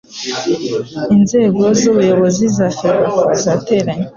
Inzego 1.15 1.63
z 1.79 1.81
Ubuyobozi 1.91 2.45
za 2.57 2.67
ferwafa 2.77 3.29
zateranye 3.43 4.07